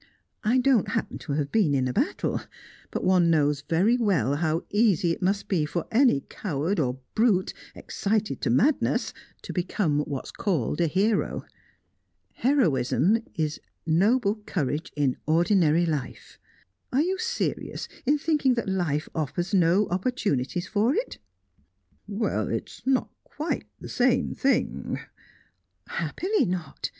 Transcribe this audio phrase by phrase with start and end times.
[0.43, 2.41] I don't happen to have been in a battle,
[2.89, 7.53] but one knows very well how easy it must be for any coward or brute,
[7.75, 11.45] excited to madness, to become what's called a hero.
[12.33, 16.39] Heroism is noble courage in ordinary life.
[16.91, 21.19] Are you serious in thinking that life offers no opportunities for it?"
[22.07, 24.99] "Well it's not quite the same thing"
[26.01, 26.89] "Happily, not!